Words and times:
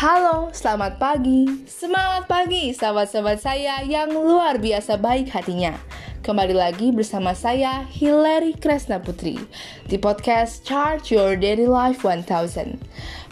Halo, 0.00 0.48
selamat 0.48 0.96
pagi. 0.96 1.44
Semangat 1.68 2.24
pagi, 2.24 2.72
sahabat-sahabat 2.72 3.36
saya 3.36 3.84
yang 3.84 4.08
luar 4.08 4.56
biasa 4.56 4.96
baik 4.96 5.28
hatinya. 5.28 5.76
Kembali 6.24 6.56
lagi 6.56 6.88
bersama 6.88 7.36
saya, 7.36 7.84
Hilary 7.84 8.56
Kresna 8.56 8.96
Putri, 8.96 9.36
di 9.92 10.00
podcast 10.00 10.64
Charge 10.64 11.12
Your 11.12 11.36
Daily 11.36 11.68
Life 11.68 12.00
1000. 12.00 12.80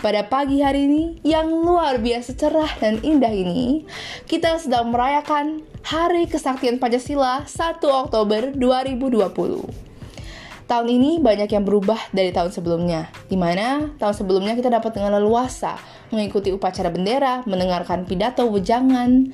Pada 0.04 0.29
pagi 0.29 0.61
hari 0.61 0.85
ini, 0.85 1.17
yang 1.25 1.49
luar 1.49 2.04
biasa 2.04 2.36
cerah 2.36 2.77
dan 2.77 3.00
indah 3.00 3.32
ini, 3.32 3.89
kita 4.29 4.61
sedang 4.61 4.93
merayakan 4.93 5.64
Hari 5.89 6.29
Kesaktian 6.29 6.77
Pancasila 6.77 7.48
1 7.48 7.80
Oktober 7.80 8.53
2020. 8.53 9.89
Tahun 10.69 10.85
ini 10.85 11.16
banyak 11.16 11.48
yang 11.48 11.64
berubah 11.64 12.12
dari 12.12 12.29
tahun 12.29 12.53
sebelumnya, 12.53 13.09
di 13.25 13.41
mana 13.41 13.89
tahun 13.96 14.12
sebelumnya 14.12 14.53
kita 14.53 14.69
dapat 14.69 15.00
dengan 15.00 15.16
leluasa 15.16 15.97
mengikuti 16.08 16.53
upacara 16.53 16.89
bendera, 16.89 17.44
mendengarkan 17.44 18.08
pidato 18.08 18.49
wejangan 18.49 19.32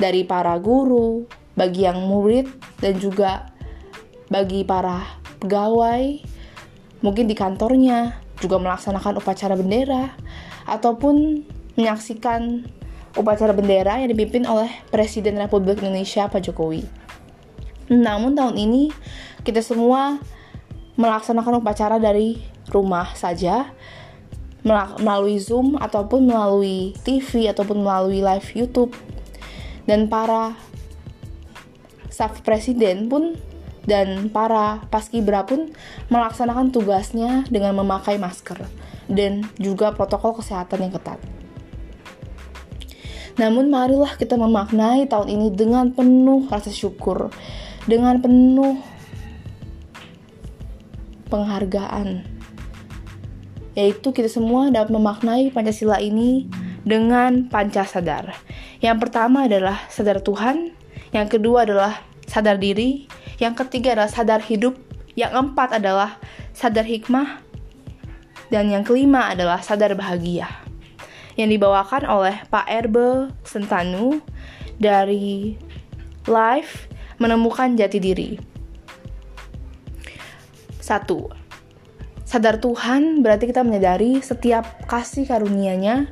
dari 0.00 0.26
para 0.26 0.58
guru, 0.58 1.28
bagi 1.54 1.86
yang 1.86 2.04
murid, 2.08 2.50
dan 2.82 2.98
juga 2.98 3.52
bagi 4.32 4.66
para 4.66 5.04
pegawai, 5.38 6.18
mungkin 7.04 7.30
di 7.30 7.36
kantornya 7.36 8.18
juga 8.42 8.58
melaksanakan 8.58 9.22
upacara 9.22 9.54
bendera, 9.54 10.16
ataupun 10.66 11.44
menyaksikan 11.78 12.66
upacara 13.14 13.54
bendera 13.54 14.02
yang 14.02 14.10
dipimpin 14.10 14.42
oleh 14.48 14.70
Presiden 14.90 15.38
Republik 15.38 15.78
Indonesia 15.84 16.26
Pak 16.26 16.50
Jokowi. 16.50 16.82
Namun 17.92 18.34
tahun 18.34 18.56
ini 18.58 18.90
kita 19.46 19.60
semua 19.60 20.18
melaksanakan 20.98 21.62
upacara 21.62 22.00
dari 22.00 22.40
rumah 22.72 23.12
saja 23.14 23.70
melalui 24.64 25.36
Zoom 25.36 25.76
ataupun 25.76 26.24
melalui 26.24 26.96
TV 27.04 27.52
ataupun 27.52 27.84
melalui 27.84 28.24
live 28.24 28.48
YouTube 28.56 28.96
dan 29.84 30.08
para 30.08 30.56
staf 32.08 32.40
presiden 32.40 33.12
pun 33.12 33.36
dan 33.84 34.32
para 34.32 34.80
paskibra 34.88 35.44
pun 35.44 35.68
melaksanakan 36.08 36.72
tugasnya 36.72 37.44
dengan 37.52 37.76
memakai 37.76 38.16
masker 38.16 38.64
dan 39.12 39.44
juga 39.60 39.92
protokol 39.92 40.40
kesehatan 40.40 40.88
yang 40.88 40.92
ketat. 40.96 41.20
Namun 43.34 43.68
marilah 43.68 44.14
kita 44.16 44.38
memaknai 44.38 45.10
tahun 45.10 45.28
ini 45.28 45.48
dengan 45.52 45.90
penuh 45.92 46.46
rasa 46.48 46.70
syukur, 46.70 47.28
dengan 47.84 48.22
penuh 48.22 48.78
penghargaan. 51.28 52.33
Yaitu 53.74 54.14
kita 54.14 54.30
semua 54.30 54.70
dapat 54.70 54.94
memaknai 54.94 55.50
Pancasila 55.50 55.98
ini 55.98 56.46
dengan 56.86 57.50
pancasadar. 57.50 58.38
Yang 58.78 58.96
pertama 59.08 59.50
adalah 59.50 59.82
sadar 59.90 60.22
Tuhan, 60.22 60.70
yang 61.10 61.26
kedua 61.26 61.66
adalah 61.66 61.98
sadar 62.26 62.58
diri, 62.58 63.10
yang 63.42 63.58
ketiga 63.58 63.98
adalah 63.98 64.10
sadar 64.10 64.40
hidup, 64.42 64.78
yang 65.18 65.34
keempat 65.34 65.82
adalah 65.82 66.18
sadar 66.54 66.86
hikmah, 66.86 67.42
dan 68.52 68.70
yang 68.70 68.86
kelima 68.86 69.32
adalah 69.32 69.58
sadar 69.58 69.98
bahagia. 69.98 70.46
Yang 71.34 71.58
dibawakan 71.58 72.06
oleh 72.06 72.46
Pak 72.46 72.70
Erbe 72.70 73.34
Sentanu 73.42 74.22
dari 74.78 75.58
Live 76.30 76.86
Menemukan 77.18 77.74
Jati 77.74 77.98
Diri. 77.98 78.30
Satu, 80.78 81.26
sadar 82.34 82.58
Tuhan 82.58 83.22
berarti 83.22 83.46
kita 83.46 83.62
menyadari 83.62 84.18
setiap 84.18 84.66
kasih 84.90 85.22
karunia-Nya 85.22 86.10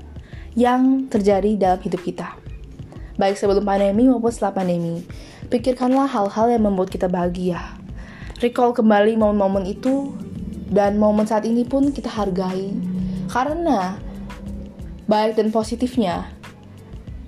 yang 0.54 1.10
terjadi 1.10 1.58
dalam 1.58 1.82
hidup 1.82 1.98
kita. 1.98 2.38
Baik 3.18 3.34
sebelum 3.34 3.66
pandemi 3.66 4.06
maupun 4.06 4.30
setelah 4.30 4.62
pandemi. 4.62 5.02
Pikirkanlah 5.50 6.06
hal-hal 6.06 6.46
yang 6.54 6.62
membuat 6.62 6.94
kita 6.94 7.10
bahagia. 7.10 7.58
Recall 8.38 8.70
kembali 8.70 9.18
momen-momen 9.18 9.66
itu 9.66 10.14
dan 10.70 10.94
momen 10.94 11.26
saat 11.26 11.42
ini 11.42 11.66
pun 11.66 11.90
kita 11.90 12.06
hargai. 12.06 12.70
Karena 13.26 13.98
baik 15.10 15.42
dan 15.42 15.50
positifnya 15.50 16.30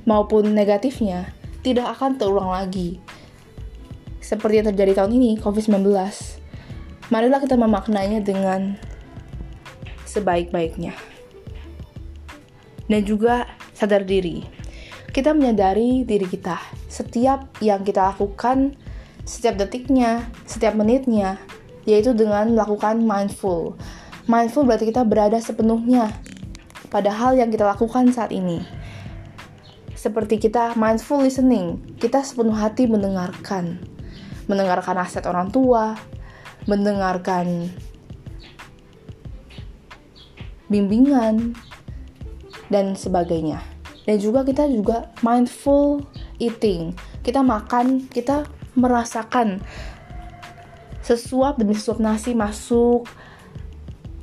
maupun 0.06 0.54
negatifnya 0.54 1.34
tidak 1.66 1.98
akan 1.98 2.14
terulang 2.14 2.54
lagi. 2.54 3.02
Seperti 4.22 4.62
yang 4.62 4.70
terjadi 4.70 5.02
tahun 5.02 5.18
ini, 5.18 5.42
COVID-19 5.42 5.82
marilah 7.12 7.40
kita 7.42 7.56
memaknainya 7.58 8.24
dengan 8.24 8.80
sebaik-baiknya. 10.14 10.94
Dan 12.86 13.02
juga 13.02 13.50
sadar 13.74 14.06
diri. 14.06 14.46
Kita 15.10 15.34
menyadari 15.34 16.06
diri 16.06 16.26
kita. 16.30 16.58
Setiap 16.86 17.58
yang 17.58 17.82
kita 17.82 18.14
lakukan, 18.14 18.78
setiap 19.26 19.58
detiknya, 19.58 20.30
setiap 20.46 20.78
menitnya, 20.78 21.40
yaitu 21.88 22.14
dengan 22.14 22.54
melakukan 22.54 23.02
mindful. 23.02 23.74
Mindful 24.30 24.64
berarti 24.64 24.88
kita 24.88 25.04
berada 25.04 25.36
sepenuhnya 25.40 26.12
pada 26.88 27.10
hal 27.12 27.36
yang 27.36 27.50
kita 27.50 27.66
lakukan 27.66 28.14
saat 28.14 28.30
ini. 28.30 28.62
Seperti 29.94 30.36
kita 30.36 30.76
mindful 30.76 31.24
listening, 31.24 31.80
kita 31.96 32.20
sepenuh 32.20 32.52
hati 32.52 32.84
mendengarkan. 32.84 33.80
Mendengarkan 34.44 35.00
aset 35.00 35.24
orang 35.24 35.48
tua, 35.48 35.96
mendengarkan 36.68 37.72
bimbingan 40.68 41.56
dan 42.72 42.96
sebagainya. 42.96 43.60
Dan 44.04 44.20
juga 44.20 44.44
kita 44.44 44.68
juga 44.68 45.08
mindful 45.24 46.04
eating. 46.36 46.92
Kita 47.24 47.40
makan, 47.40 48.04
kita 48.12 48.44
merasakan 48.76 49.64
sesuap 51.04 51.60
demi 51.60 51.76
sesuap 51.76 52.00
nasi 52.00 52.32
masuk 52.32 53.04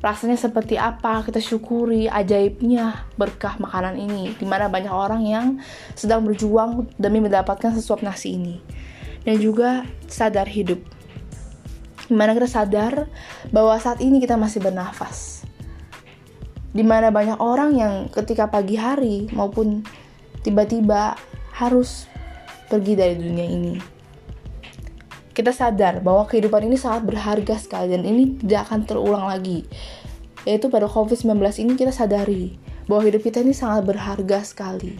rasanya 0.01 0.33
seperti 0.33 0.81
apa 0.81 1.21
kita 1.21 1.37
syukuri 1.37 2.09
ajaibnya 2.09 3.05
berkah 3.21 3.61
makanan 3.61 4.01
ini 4.01 4.33
di 4.33 4.49
mana 4.49 4.65
banyak 4.65 4.89
orang 4.89 5.21
yang 5.21 5.47
sedang 5.93 6.25
berjuang 6.25 6.89
demi 6.97 7.21
mendapatkan 7.21 7.69
sesuap 7.77 8.01
nasi 8.01 8.33
ini 8.33 8.57
dan 9.21 9.37
juga 9.37 9.85
sadar 10.09 10.49
hidup 10.49 10.81
di 12.09 12.17
mana 12.17 12.35
kita 12.35 12.49
sadar 12.49 13.07
bahwa 13.55 13.71
saat 13.79 14.03
ini 14.03 14.19
kita 14.19 14.35
masih 14.35 14.59
bernafas. 14.59 15.40
Di 16.71 16.83
mana 16.87 17.11
banyak 17.11 17.39
orang 17.39 17.75
yang 17.75 17.93
ketika 18.07 18.47
pagi 18.47 18.79
hari 18.79 19.27
maupun 19.35 19.83
tiba-tiba 20.41 21.19
harus 21.51 22.07
pergi 22.71 22.95
dari 22.95 23.15
dunia 23.19 23.47
ini. 23.47 23.75
Kita 25.31 25.51
sadar 25.51 25.99
bahwa 26.03 26.27
kehidupan 26.27 26.67
ini 26.67 26.75
sangat 26.79 27.07
berharga 27.07 27.55
sekali 27.59 27.95
dan 27.95 28.03
ini 28.07 28.39
tidak 28.39 28.71
akan 28.71 28.79
terulang 28.87 29.25
lagi. 29.27 29.67
Yaitu 30.47 30.71
pada 30.71 30.87
COVID-19 30.87 31.37
ini 31.61 31.73
kita 31.75 31.91
sadari 31.91 32.55
bahwa 32.87 33.07
hidup 33.07 33.21
kita 33.23 33.43
ini 33.43 33.55
sangat 33.55 33.87
berharga 33.87 34.43
sekali. 34.43 34.95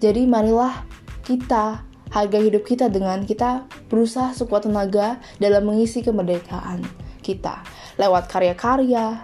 Jadi 0.00 0.28
marilah 0.28 0.84
kita 1.24 1.84
harga 2.12 2.38
hidup 2.38 2.62
kita 2.62 2.86
dengan 2.92 3.24
kita 3.24 3.66
berusaha 3.90 4.36
sekuat 4.36 4.68
tenaga 4.68 5.18
dalam 5.40 5.66
mengisi 5.66 6.04
kemerdekaan 6.04 6.84
kita 7.24 7.64
lewat 7.96 8.28
karya-karya, 8.28 9.16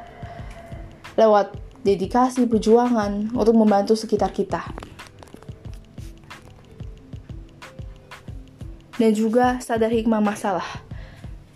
lewat 1.21 1.53
dedikasi 1.85 2.49
perjuangan 2.49 3.33
untuk 3.37 3.53
membantu 3.53 3.93
sekitar 3.93 4.33
kita. 4.33 4.65
Dan 8.97 9.13
juga 9.17 9.61
sadar 9.61 9.93
hikmah 9.93 10.21
masalah. 10.21 10.65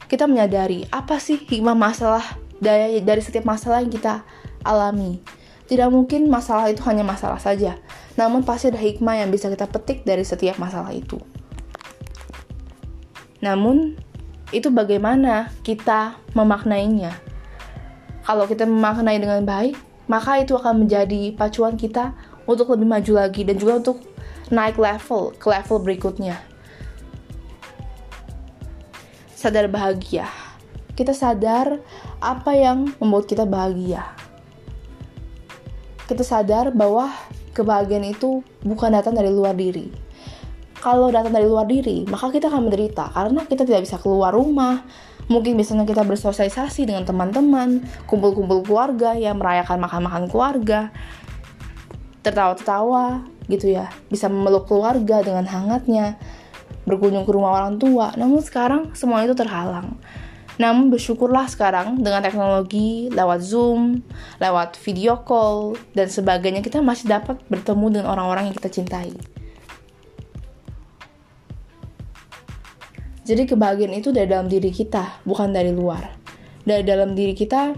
Kita 0.09 0.29
menyadari 0.29 0.89
apa 0.93 1.17
sih 1.21 1.41
hikmah 1.41 1.77
masalah 1.77 2.25
dari, 2.61 3.01
dari 3.05 3.21
setiap 3.21 3.45
masalah 3.45 3.85
yang 3.85 3.93
kita 3.93 4.25
alami. 4.65 5.21
Tidak 5.65 5.89
mungkin 5.89 6.29
masalah 6.29 6.69
itu 6.69 6.85
hanya 6.85 7.05
masalah 7.05 7.41
saja, 7.41 7.81
namun 8.21 8.45
pasti 8.45 8.69
ada 8.69 8.77
hikmah 8.77 9.25
yang 9.25 9.33
bisa 9.33 9.49
kita 9.49 9.65
petik 9.65 10.05
dari 10.05 10.21
setiap 10.21 10.61
masalah 10.61 10.93
itu. 10.93 11.17
Namun, 13.41 13.97
itu 14.53 14.69
bagaimana 14.69 15.53
kita 15.65 16.21
memaknainya. 16.37 17.17
Kalau 18.25 18.49
kita 18.49 18.65
memaknai 18.65 19.21
dengan 19.21 19.45
baik, 19.45 19.77
maka 20.09 20.41
itu 20.41 20.57
akan 20.57 20.89
menjadi 20.89 21.37
pacuan 21.37 21.77
kita 21.77 22.17
untuk 22.49 22.73
lebih 22.73 22.89
maju 22.89 23.13
lagi 23.21 23.45
dan 23.45 23.57
juga 23.61 23.81
untuk 23.81 24.01
naik 24.49 24.81
level 24.81 25.33
ke 25.37 25.47
level 25.49 25.77
berikutnya. 25.81 26.41
Sadar 29.37 29.69
bahagia. 29.69 30.29
Kita 30.97 31.13
sadar 31.13 31.85
apa 32.25 32.57
yang 32.57 32.97
membuat 32.97 33.29
kita 33.29 33.45
bahagia. 33.45 34.09
Kita 36.09 36.25
sadar 36.25 36.73
bahwa 36.73 37.13
kebahagiaan 37.53 38.09
itu 38.09 38.41
bukan 38.65 38.93
datang 38.93 39.17
dari 39.17 39.29
luar 39.29 39.53
diri. 39.53 39.89
Kalau 40.81 41.09
datang 41.09 41.33
dari 41.33 41.49
luar 41.49 41.65
diri, 41.65 42.05
maka 42.09 42.29
kita 42.29 42.53
akan 42.53 42.69
menderita 42.69 43.09
karena 43.13 43.41
kita 43.49 43.65
tidak 43.65 43.89
bisa 43.89 43.97
keluar 43.97 44.37
rumah. 44.37 44.85
Mungkin 45.25 45.57
biasanya 45.57 45.89
kita 45.89 46.05
bersosialisasi 46.05 46.85
dengan 46.85 47.09
teman-teman, 47.09 47.81
kumpul-kumpul 48.05 48.61
keluarga 48.61 49.17
yang 49.17 49.41
merayakan 49.41 49.81
makan-makan 49.81 50.25
keluarga. 50.29 50.93
tertawa-tertawa 52.25 53.21
gitu 53.53 53.69
ya, 53.69 53.93
bisa 54.09 54.33
memeluk 54.33 54.65
keluarga 54.65 55.21
dengan 55.21 55.45
hangatnya, 55.45 56.17
berkunjung 56.89 57.29
ke 57.29 57.33
rumah 57.37 57.61
orang 57.61 57.77
tua. 57.77 58.17
Namun 58.17 58.41
sekarang 58.41 58.97
semua 58.97 59.21
itu 59.29 59.37
terhalang. 59.37 60.01
Namun 60.57 60.89
bersyukurlah 60.89 61.51
sekarang 61.51 62.01
dengan 62.01 62.23
teknologi 62.23 63.13
lewat 63.13 63.45
Zoom, 63.45 64.01
lewat 64.39 64.81
video 64.81 65.21
call, 65.21 65.77
dan 65.93 66.07
sebagainya 66.09 66.63
kita 66.63 66.81
masih 66.81 67.11
dapat 67.11 67.43
bertemu 67.51 68.01
dengan 68.01 68.09
orang-orang 68.15 68.49
yang 68.49 68.57
kita 68.57 68.71
cintai. 68.71 69.34
Jadi 73.25 73.49
kebahagiaan 73.49 73.97
itu 73.97 74.13
dari 74.13 74.29
dalam 74.29 74.53
diri 74.53 74.69
kita, 74.69 75.25
bukan 75.25 75.49
dari 75.49 75.73
luar. 75.73 76.13
Dari 76.65 76.85
dalam 76.85 77.17
diri 77.17 77.33
kita, 77.33 77.73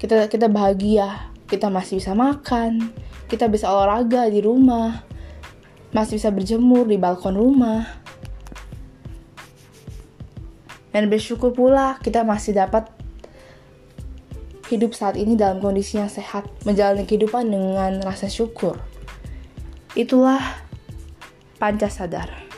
kita 0.00 0.24
kita 0.32 0.48
bahagia, 0.48 1.28
kita 1.44 1.68
masih 1.68 2.00
bisa 2.00 2.16
makan, 2.16 2.88
kita 3.28 3.44
bisa 3.52 3.68
olahraga 3.68 4.24
di 4.32 4.40
rumah, 4.40 5.04
masih 5.92 6.16
bisa 6.16 6.32
berjemur 6.32 6.88
di 6.88 6.96
balkon 6.96 7.36
rumah, 7.36 7.84
dan 10.90 11.12
bersyukur 11.12 11.52
pula 11.52 12.00
kita 12.00 12.24
masih 12.24 12.56
dapat 12.56 12.88
hidup 14.72 14.94
saat 14.94 15.20
ini 15.20 15.36
dalam 15.36 15.60
kondisi 15.60 16.00
yang 16.00 16.08
sehat, 16.08 16.46
menjalani 16.64 17.04
kehidupan 17.04 17.50
dengan 17.50 18.00
rasa 18.00 18.30
syukur. 18.30 18.80
Itulah 19.92 20.40
Sadar. 21.90 22.49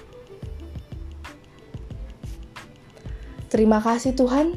Terima 3.52 3.84
kasih 3.84 4.16
Tuhan 4.16 4.56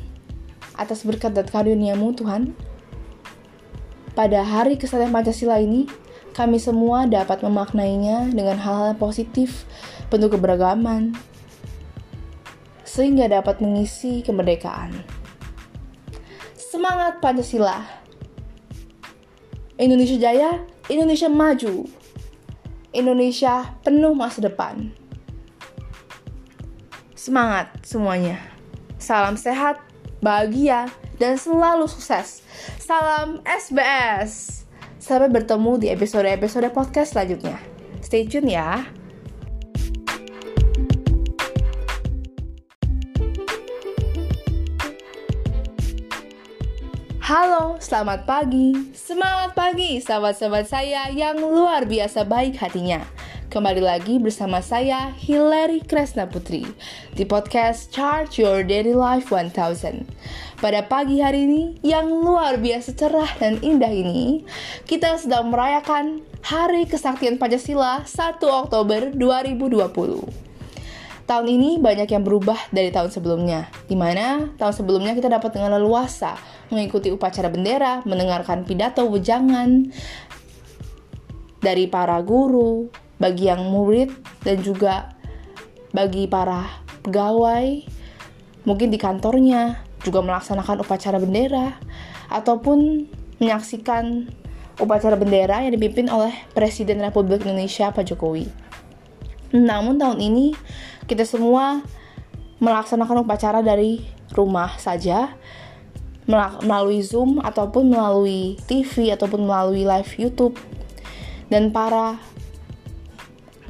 atas 0.80 1.03
berkat 1.03 1.36
dan 1.36 1.44
karuniamu 1.51 2.15
Tuhan. 2.15 2.56
Pada 4.15 4.39
hari 4.39 4.80
kesadaran 4.80 5.12
Pancasila 5.12 5.59
ini, 5.59 5.83
kami 6.31 6.63
semua 6.63 7.03
dapat 7.03 7.44
memaknainya 7.44 8.31
dengan 8.31 8.56
hal-hal 8.56 8.95
positif, 8.95 9.68
penuh 10.07 10.31
keberagaman, 10.31 11.12
sehingga 12.88 13.27
dapat 13.27 13.59
mengisi 13.59 14.24
kemerdekaan. 14.24 14.95
Semangat 16.56 17.19
Pancasila! 17.19 17.83
Indonesia 19.75 20.15
Jaya, 20.15 20.63
Indonesia 20.88 21.27
maju. 21.27 21.83
Indonesia 22.95 23.75
penuh 23.83 24.15
masa 24.15 24.39
depan. 24.39 24.95
Semangat 27.12 27.75
semuanya. 27.83 28.54
Salam 29.05 29.37
sehat, 29.37 29.77
bahagia, 30.17 30.89
dan 31.21 31.37
selalu 31.37 31.85
sukses. 31.85 32.41
Salam 32.81 33.37
SBS. 33.45 34.65
Sampai 34.97 35.29
bertemu 35.29 35.77
di 35.77 35.93
episode-episode 35.93 36.73
podcast 36.73 37.13
selanjutnya. 37.13 37.61
Stay 38.01 38.25
tune 38.25 38.49
ya. 38.49 38.81
Halo, 47.21 47.77
selamat 47.77 48.25
pagi. 48.25 48.73
Semangat 48.97 49.53
pagi 49.53 50.01
sahabat-sahabat 50.01 50.65
saya 50.65 51.13
yang 51.13 51.37
luar 51.37 51.85
biasa 51.85 52.25
baik 52.25 52.57
hatinya. 52.57 53.05
Kembali 53.55 53.79
lagi 53.79 54.19
bersama 54.19 54.59
saya 54.59 55.15
Hilary 55.15 55.79
Kresna 55.79 56.27
Putri 56.27 56.67
di 57.15 57.23
podcast 57.23 57.87
Charge 57.87 58.43
Your 58.43 58.67
Daily 58.67 58.91
Life 58.91 59.31
1000. 59.31 60.03
Pada 60.59 60.83
pagi 60.83 61.23
hari 61.23 61.47
ini 61.47 61.79
yang 61.79 62.11
luar 62.11 62.59
biasa 62.59 62.91
cerah 62.99 63.31
dan 63.39 63.63
indah 63.63 63.87
ini, 63.87 64.43
kita 64.83 65.15
sedang 65.15 65.55
merayakan 65.55 66.19
Hari 66.43 66.83
Kesaktian 66.83 67.39
Pancasila 67.39 68.03
1 68.03 68.43
Oktober 68.43 69.15
2020. 69.15 70.27
Tahun 71.23 71.47
ini 71.47 71.79
banyak 71.79 72.11
yang 72.11 72.27
berubah 72.27 72.59
dari 72.75 72.91
tahun 72.91 73.07
sebelumnya, 73.07 73.71
di 73.87 73.95
mana 73.95 74.51
tahun 74.59 74.75
sebelumnya 74.75 75.15
kita 75.15 75.31
dapat 75.31 75.55
dengan 75.55 75.79
leluasa 75.79 76.35
mengikuti 76.75 77.07
upacara 77.07 77.47
bendera, 77.47 78.03
mendengarkan 78.03 78.67
pidato 78.67 79.07
wejangan 79.07 79.95
dari 81.63 81.87
para 81.87 82.19
guru, 82.19 83.04
bagi 83.21 83.47
yang 83.47 83.67
murid, 83.71 84.12
dan 84.44 84.59
juga 84.62 85.15
bagi 85.95 86.27
para 86.27 86.67
pegawai, 87.03 87.85
mungkin 88.67 88.91
di 88.91 89.00
kantornya 89.00 89.79
juga 90.03 90.21
melaksanakan 90.21 90.83
upacara 90.83 91.17
bendera, 91.17 91.79
ataupun 92.29 93.07
menyaksikan 93.39 94.27
upacara 94.79 95.15
bendera 95.15 95.63
yang 95.63 95.73
dipimpin 95.75 96.12
oleh 96.12 96.35
Presiden 96.51 97.00
Republik 97.00 97.47
Indonesia 97.47 97.91
Pak 97.95 98.12
Jokowi. 98.12 98.47
Namun 99.56 99.95
tahun 99.95 100.19
ini 100.19 100.51
kita 101.07 101.23
semua 101.23 101.79
melaksanakan 102.59 103.23
upacara 103.23 103.63
dari 103.63 104.03
rumah 104.35 104.75
saja 104.75 105.31
melalui 106.27 107.06
Zoom 107.06 107.38
ataupun 107.38 107.94
melalui 107.94 108.57
TV 108.65 109.13
ataupun 109.13 109.45
melalui 109.45 109.85
live 109.85 110.12
YouTube 110.17 110.57
dan 111.53 111.69
para 111.69 112.17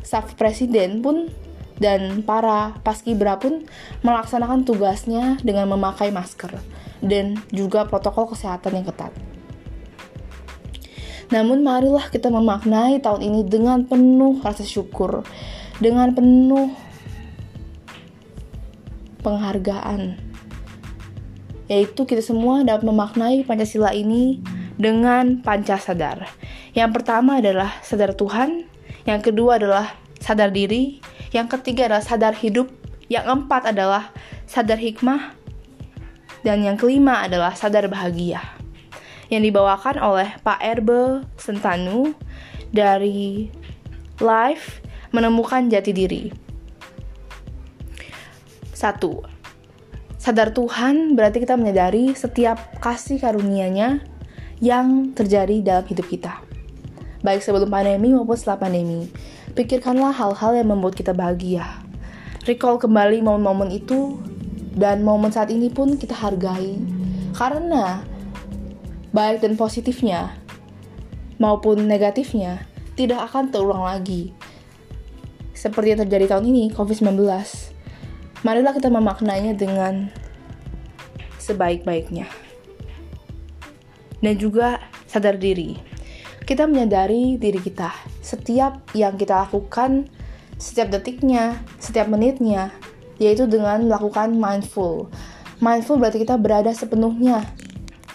staf 0.06 0.38
presiden 0.38 1.02
pun 1.02 1.34
dan 1.82 2.24
para 2.24 2.78
paskibra 2.86 3.42
pun 3.42 3.66
melaksanakan 4.06 4.64
tugasnya 4.64 5.42
dengan 5.44 5.68
memakai 5.74 6.14
masker 6.14 6.56
dan 7.04 7.42
juga 7.52 7.84
protokol 7.90 8.32
kesehatan 8.32 8.80
yang 8.80 8.88
ketat. 8.88 9.12
Namun 11.34 11.66
marilah 11.66 12.08
kita 12.14 12.30
memaknai 12.30 13.02
tahun 13.02 13.26
ini 13.26 13.42
dengan 13.50 13.84
penuh 13.90 14.40
rasa 14.46 14.62
syukur, 14.62 15.26
dengan 15.82 16.14
penuh 16.14 16.70
penghargaan. 19.26 20.22
Yaitu 21.66 22.06
kita 22.06 22.22
semua 22.22 22.62
dapat 22.62 22.86
memaknai 22.86 23.42
Pancasila 23.42 23.90
ini 23.90 24.38
dengan 24.78 25.42
Pancasadar. 25.42 26.30
Yang 26.78 26.92
pertama 27.02 27.42
adalah 27.42 27.74
sadar 27.82 28.14
Tuhan, 28.14 28.70
yang 29.06 29.22
kedua 29.22 29.62
adalah 29.62 29.94
sadar 30.18 30.50
diri, 30.50 30.98
yang 31.30 31.46
ketiga 31.46 31.86
adalah 31.86 32.02
sadar 32.02 32.34
hidup, 32.34 32.74
yang 33.06 33.30
keempat 33.30 33.70
adalah 33.70 34.10
sadar 34.50 34.82
hikmah, 34.82 35.38
dan 36.42 36.66
yang 36.66 36.78
kelima 36.78 37.22
adalah 37.22 37.54
sadar 37.54 37.86
bahagia. 37.86 38.42
Yang 39.30 39.54
dibawakan 39.54 39.98
oleh 40.02 40.30
Pak 40.42 40.62
Erbe 40.62 41.26
Sentanu 41.38 42.14
dari 42.70 43.50
Live 44.22 44.82
Menemukan 45.14 45.70
Jati 45.70 45.92
Diri. 45.94 46.24
Satu, 48.74 49.22
sadar 50.22 50.54
Tuhan 50.54 51.18
berarti 51.18 51.42
kita 51.42 51.58
menyadari 51.58 52.14
setiap 52.14 52.82
kasih 52.82 53.18
karunia-Nya 53.22 54.02
yang 54.62 55.14
terjadi 55.14 55.62
dalam 55.62 55.86
hidup 55.90 56.06
kita. 56.10 56.55
Baik 57.26 57.42
sebelum 57.42 57.74
pandemi 57.74 58.14
maupun 58.14 58.38
setelah 58.38 58.70
pandemi. 58.70 59.10
Pikirkanlah 59.58 60.14
hal-hal 60.14 60.62
yang 60.62 60.70
membuat 60.70 60.94
kita 60.94 61.10
bahagia. 61.10 61.66
Recall 62.46 62.78
kembali 62.78 63.26
momen-momen 63.26 63.74
itu 63.74 64.22
dan 64.78 65.02
momen 65.02 65.34
saat 65.34 65.50
ini 65.50 65.74
pun 65.74 65.98
kita 65.98 66.14
hargai. 66.14 66.78
Karena 67.34 68.06
baik 69.10 69.42
dan 69.42 69.58
positifnya 69.58 70.38
maupun 71.42 71.90
negatifnya 71.90 72.62
tidak 72.94 73.34
akan 73.34 73.50
terulang 73.50 73.82
lagi. 73.82 74.30
Seperti 75.58 75.98
yang 75.98 76.06
terjadi 76.06 76.38
tahun 76.38 76.46
ini, 76.46 76.78
COVID-19 76.78 77.26
marilah 78.46 78.78
kita 78.78 78.94
memaknainya 78.94 79.58
dengan 79.58 80.14
sebaik-baiknya. 81.42 82.30
Dan 84.22 84.38
juga 84.38 84.78
sadar 85.10 85.42
diri. 85.42 85.95
Kita 86.46 86.70
menyadari 86.70 87.42
diri 87.42 87.58
kita. 87.58 87.90
Setiap 88.22 88.94
yang 88.94 89.18
kita 89.18 89.50
lakukan, 89.50 90.06
setiap 90.62 90.94
detiknya, 90.94 91.58
setiap 91.82 92.06
menitnya, 92.06 92.70
yaitu 93.18 93.50
dengan 93.50 93.82
melakukan 93.90 94.38
mindful. 94.38 95.10
Mindful 95.58 95.98
berarti 95.98 96.22
kita 96.22 96.38
berada 96.38 96.70
sepenuhnya 96.70 97.50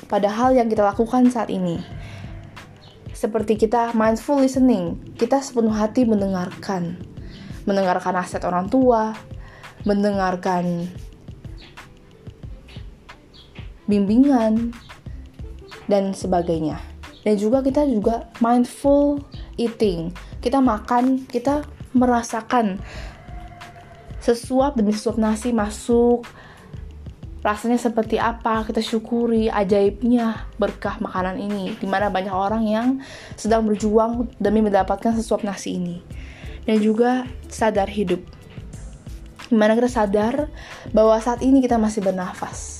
pada 0.07 0.31
hal 0.31 0.55
yang 0.55 0.71
kita 0.71 0.87
lakukan 0.87 1.27
saat 1.27 1.51
ini. 1.51 1.83
Seperti 3.11 3.59
kita 3.59 3.99
mindful 3.99 4.39
listening, 4.39 4.97
kita 5.19 5.43
sepenuh 5.43 5.75
hati 5.75 6.07
mendengarkan. 6.07 7.03
Mendengarkan 7.67 8.15
nasihat 8.15 8.47
orang 8.47 8.71
tua, 8.71 9.13
mendengarkan 9.83 10.87
bimbingan 13.91 14.71
dan 15.91 16.15
sebagainya. 16.15 16.90
Dan 17.21 17.37
juga 17.37 17.61
kita 17.61 17.85
juga 17.85 18.29
mindful 18.41 19.21
eating. 19.61 20.13
Kita 20.41 20.61
makan, 20.65 21.29
kita 21.29 21.69
merasakan 21.93 22.81
sesuap 24.21 24.77
demi 24.77 24.97
sesuap 24.97 25.21
nasi 25.21 25.53
masuk. 25.53 26.25
Rasanya 27.41 27.81
seperti 27.81 28.21
apa 28.21 28.69
kita 28.69 28.85
syukuri 28.85 29.49
ajaibnya 29.49 30.49
berkah 30.61 31.01
makanan 31.01 31.41
ini. 31.41 31.77
Di 31.77 31.89
mana 31.89 32.13
banyak 32.13 32.33
orang 32.33 32.65
yang 32.69 32.89
sedang 33.37 33.65
berjuang 33.69 34.29
demi 34.41 34.65
mendapatkan 34.65 35.17
sesuap 35.17 35.45
nasi 35.45 35.77
ini. 35.77 36.01
Dan 36.65 36.81
juga 36.81 37.25
sadar 37.49 37.89
hidup. 37.89 38.21
Di 39.49 39.57
mana 39.57 39.77
kita 39.77 39.89
sadar 39.89 40.49
bahwa 40.93 41.17
saat 41.21 41.41
ini 41.41 41.65
kita 41.65 41.81
masih 41.81 42.05
bernafas 42.05 42.80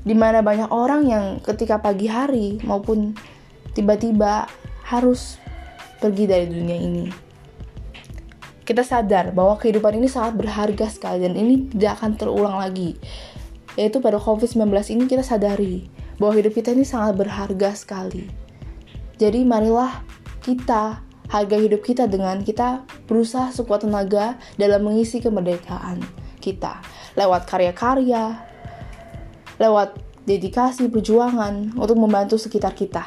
di 0.00 0.16
mana 0.16 0.40
banyak 0.40 0.72
orang 0.72 1.02
yang 1.08 1.24
ketika 1.44 1.80
pagi 1.80 2.08
hari 2.08 2.56
maupun 2.64 3.12
tiba-tiba 3.76 4.48
harus 4.88 5.36
pergi 6.00 6.24
dari 6.24 6.46
dunia 6.48 6.78
ini 6.80 7.06
kita 8.70 8.86
sadar 8.86 9.34
bahwa 9.34 9.58
kehidupan 9.58 9.98
ini 9.98 10.06
sangat 10.06 10.38
berharga 10.38 10.86
sekali 10.86 11.26
dan 11.26 11.34
ini 11.34 11.66
tidak 11.74 11.98
akan 11.98 12.14
terulang 12.14 12.54
lagi. 12.54 12.94
Yaitu 13.74 13.98
pada 13.98 14.14
COVID-19 14.14 14.70
ini 14.94 15.10
kita 15.10 15.26
sadari 15.26 15.90
bahwa 16.22 16.38
hidup 16.38 16.54
kita 16.54 16.70
ini 16.70 16.86
sangat 16.86 17.18
berharga 17.18 17.74
sekali. 17.74 18.30
Jadi 19.18 19.42
marilah 19.42 20.06
kita 20.46 21.02
harga 21.26 21.56
hidup 21.58 21.82
kita 21.82 22.06
dengan 22.06 22.46
kita 22.46 22.86
berusaha 23.10 23.50
sekuat 23.50 23.90
tenaga 23.90 24.38
dalam 24.54 24.86
mengisi 24.86 25.18
kemerdekaan 25.18 25.98
kita 26.38 26.78
lewat 27.18 27.50
karya-karya, 27.50 28.38
lewat 29.60 30.00
dedikasi 30.24 30.88
perjuangan 30.88 31.76
untuk 31.76 32.00
membantu 32.00 32.40
sekitar 32.40 32.72
kita. 32.72 33.04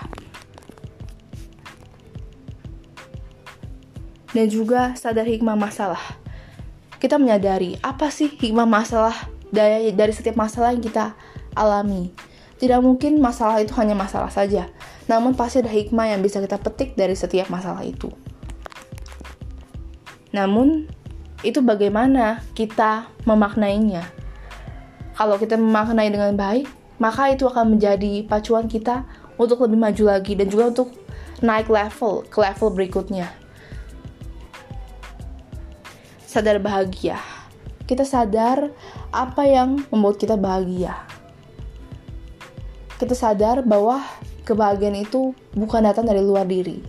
dan 4.33 4.49
juga 4.49 4.97
sadar 4.97 5.29
hikmah 5.29 5.55
masalah. 5.55 6.01
Kita 6.97 7.21
menyadari 7.21 7.77
apa 7.85 8.09
sih 8.09 8.33
hikmah 8.33 8.65
masalah 8.65 9.13
dari, 9.53 9.93
setiap 10.11 10.35
masalah 10.35 10.73
yang 10.73 10.81
kita 10.81 11.13
alami. 11.53 12.11
Tidak 12.57 12.79
mungkin 12.81 13.21
masalah 13.21 13.61
itu 13.61 13.75
hanya 13.77 13.93
masalah 13.93 14.31
saja, 14.33 14.71
namun 15.05 15.37
pasti 15.37 15.61
ada 15.61 15.69
hikmah 15.69 16.15
yang 16.15 16.21
bisa 16.23 16.41
kita 16.41 16.57
petik 16.57 16.95
dari 16.97 17.13
setiap 17.13 17.51
masalah 17.51 17.83
itu. 17.83 18.09
Namun, 20.33 20.89
itu 21.43 21.59
bagaimana 21.59 22.41
kita 22.55 23.11
memaknainya. 23.27 24.22
Kalau 25.13 25.37
kita 25.37 25.55
memaknai 25.57 26.09
dengan 26.09 26.33
baik, 26.33 26.65
maka 26.97 27.33
itu 27.33 27.45
akan 27.45 27.77
menjadi 27.77 28.25
pacuan 28.25 28.65
kita 28.65 29.05
untuk 29.37 29.61
lebih 29.65 29.77
maju 29.77 30.03
lagi 30.13 30.33
dan 30.33 30.49
juga 30.49 30.73
untuk 30.73 30.89
naik 31.41 31.69
level 31.69 32.25
ke 32.29 32.37
level 32.39 32.69
berikutnya 32.73 33.43
sadar 36.33 36.57
bahagia. 36.57 37.21
Kita 37.85 38.01
sadar 38.01 38.73
apa 39.13 39.45
yang 39.45 39.85
membuat 39.93 40.17
kita 40.17 40.33
bahagia. 40.33 40.97
Kita 42.97 43.13
sadar 43.13 43.61
bahwa 43.61 44.01
kebahagiaan 44.41 44.97
itu 44.97 45.37
bukan 45.53 45.85
datang 45.85 46.09
dari 46.09 46.25
luar 46.25 46.49
diri. 46.49 46.81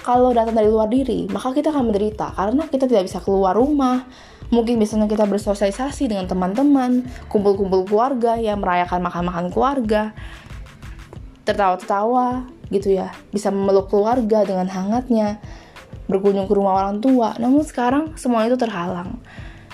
Kalau 0.00 0.32
datang 0.32 0.56
dari 0.56 0.72
luar 0.72 0.88
diri, 0.88 1.28
maka 1.28 1.52
kita 1.52 1.68
akan 1.68 1.92
menderita 1.92 2.32
karena 2.32 2.64
kita 2.72 2.88
tidak 2.88 3.04
bisa 3.04 3.20
keluar 3.20 3.52
rumah. 3.52 4.08
Mungkin 4.52 4.76
biasanya 4.76 5.08
kita 5.08 5.24
bersosialisasi 5.24 6.10
dengan 6.10 6.28
teman-teman, 6.28 7.08
kumpul-kumpul 7.32 7.88
keluarga 7.88 8.36
yang 8.36 8.60
merayakan 8.60 9.00
makan-makan 9.00 9.48
keluarga, 9.48 10.12
tertawa-tertawa 11.44 12.48
gitu 12.72 12.96
ya, 12.96 13.12
bisa 13.32 13.52
memeluk 13.52 13.92
keluarga 13.92 14.44
dengan 14.44 14.68
hangatnya, 14.68 15.40
berkunjung 16.08 16.48
ke 16.48 16.54
rumah 16.56 16.84
orang 16.84 17.00
tua. 17.00 17.36
Namun 17.40 17.64
sekarang 17.64 18.16
semua 18.16 18.44
itu 18.44 18.56
terhalang. 18.56 19.20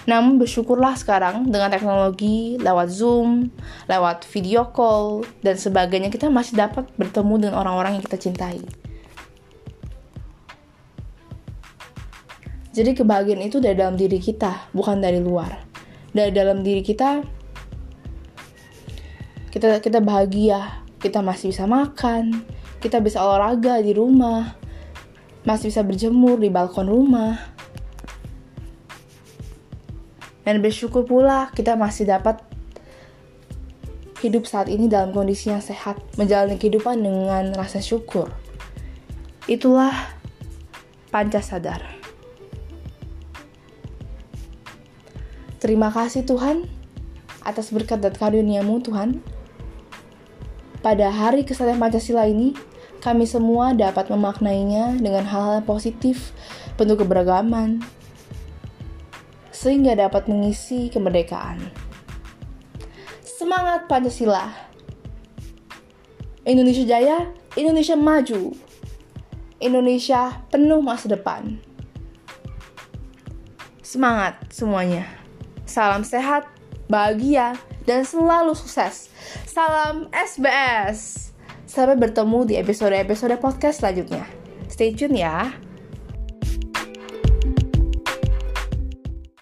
Namun 0.08 0.40
bersyukurlah 0.40 0.96
sekarang 0.96 1.52
dengan 1.52 1.68
teknologi 1.68 2.56
lewat 2.58 2.88
Zoom, 2.88 3.52
lewat 3.86 4.24
video 4.32 4.66
call, 4.72 5.28
dan 5.44 5.60
sebagainya 5.60 6.08
kita 6.08 6.32
masih 6.32 6.56
dapat 6.56 6.88
bertemu 6.96 7.46
dengan 7.46 7.56
orang-orang 7.60 8.00
yang 8.00 8.04
kita 8.04 8.18
cintai. 8.18 8.58
Jadi 12.70 12.94
kebahagiaan 12.94 13.42
itu 13.42 13.58
dari 13.58 13.74
dalam 13.74 13.98
diri 13.98 14.22
kita, 14.22 14.70
bukan 14.70 15.02
dari 15.02 15.18
luar. 15.18 15.66
Dari 16.14 16.30
dalam 16.30 16.62
diri 16.62 16.86
kita, 16.86 17.22
kita 19.50 19.82
kita 19.82 19.98
bahagia, 19.98 20.86
kita 21.02 21.18
masih 21.18 21.50
bisa 21.50 21.66
makan, 21.66 22.46
kita 22.78 23.02
bisa 23.02 23.18
olahraga 23.18 23.82
di 23.82 23.90
rumah, 23.90 24.54
masih 25.42 25.74
bisa 25.74 25.82
berjemur 25.82 26.38
di 26.38 26.46
balkon 26.46 26.86
rumah. 26.86 27.34
Dan 30.46 30.62
bersyukur 30.62 31.02
pula 31.02 31.50
kita 31.54 31.74
masih 31.74 32.06
dapat 32.06 32.38
hidup 34.22 34.46
saat 34.46 34.70
ini 34.70 34.86
dalam 34.86 35.10
kondisi 35.10 35.50
yang 35.50 35.64
sehat, 35.64 35.98
menjalani 36.14 36.54
kehidupan 36.54 37.02
dengan 37.02 37.50
rasa 37.56 37.82
syukur. 37.82 38.30
Itulah 39.50 39.92
Sadar. 41.42 41.99
Terima 45.60 45.92
kasih 45.92 46.24
Tuhan 46.24 46.64
atas 47.44 47.68
berkat 47.68 48.00
dan 48.00 48.16
karuniamu 48.16 48.80
Tuhan. 48.80 49.20
Pada 50.80 51.12
hari 51.12 51.44
kesadaran 51.44 51.76
Pancasila 51.76 52.24
ini, 52.24 52.56
kami 53.04 53.28
semua 53.28 53.76
dapat 53.76 54.08
memaknainya 54.08 54.96
dengan 54.96 55.28
hal-hal 55.28 55.60
positif, 55.60 56.32
penuh 56.80 56.96
keberagaman, 56.96 57.84
sehingga 59.52 59.92
dapat 59.92 60.32
mengisi 60.32 60.88
kemerdekaan. 60.88 61.60
Semangat 63.20 63.84
Pancasila! 63.84 64.48
Indonesia 66.48 66.88
jaya, 66.88 67.28
Indonesia 67.52 68.00
maju, 68.00 68.56
Indonesia 69.60 70.40
penuh 70.48 70.80
masa 70.80 71.12
depan. 71.12 71.60
Semangat 73.84 74.40
semuanya! 74.48 75.19
Salam 75.70 76.02
sehat, 76.02 76.50
bahagia, 76.90 77.54
dan 77.86 78.02
selalu 78.02 78.58
sukses. 78.58 79.06
Salam 79.46 80.10
SBS! 80.10 81.30
Sampai 81.62 81.94
bertemu 81.94 82.42
di 82.42 82.58
episode-episode 82.58 83.38
podcast 83.38 83.78
selanjutnya. 83.78 84.26
Stay 84.66 84.90
tune 84.90 85.14
ya. 85.14 85.54